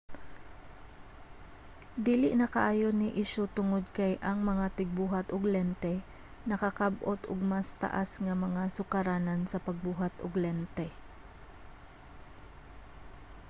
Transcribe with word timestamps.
dili 2.05 2.29
na 2.39 2.47
kaayo 2.55 2.89
ni 2.99 3.09
isyu 3.23 3.43
tungod 3.57 3.83
kay 3.97 4.13
ang 4.29 4.39
mga 4.49 4.65
tigbuhat 4.77 5.25
og 5.35 5.43
lente 5.53 5.93
nakakab-ot 6.51 7.21
og 7.31 7.39
mas 7.51 7.67
taas 7.83 8.09
nga 8.25 8.35
mga 8.45 8.63
sukaranan 8.77 9.41
sa 9.51 9.57
pagbuhat 9.67 10.13
og 10.25 10.33
lente 10.43 10.87